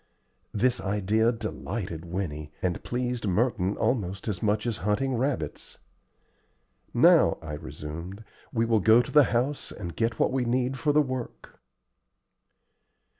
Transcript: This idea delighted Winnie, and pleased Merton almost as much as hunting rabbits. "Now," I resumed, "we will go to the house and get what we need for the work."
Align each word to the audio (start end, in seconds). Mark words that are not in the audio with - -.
This 0.51 0.81
idea 0.81 1.31
delighted 1.31 2.05
Winnie, 2.05 2.51
and 2.63 2.83
pleased 2.83 3.27
Merton 3.27 3.77
almost 3.77 4.27
as 4.27 4.41
much 4.41 4.65
as 4.65 4.77
hunting 4.77 5.13
rabbits. 5.13 5.77
"Now," 6.91 7.37
I 7.39 7.53
resumed, 7.53 8.23
"we 8.51 8.65
will 8.65 8.79
go 8.79 9.03
to 9.03 9.11
the 9.11 9.25
house 9.25 9.71
and 9.71 9.95
get 9.95 10.17
what 10.19 10.31
we 10.31 10.43
need 10.43 10.79
for 10.79 10.91
the 10.91 11.03
work." 11.03 11.61